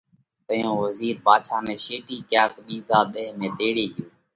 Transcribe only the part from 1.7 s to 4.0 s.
شيٽِي ڪياڪ ٻِيزا ۮيه ۾ تيڙي